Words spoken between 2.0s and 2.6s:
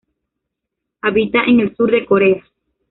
Corea.